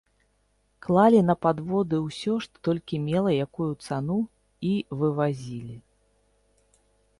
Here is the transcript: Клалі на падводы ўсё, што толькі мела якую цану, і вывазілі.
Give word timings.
Клалі 0.85 1.19
на 1.27 1.35
падводы 1.45 1.97
ўсё, 2.05 2.33
што 2.47 2.55
толькі 2.69 3.01
мела 3.05 3.31
якую 3.47 3.69
цану, 3.85 4.19
і 4.73 4.75
вывазілі. 5.05 5.77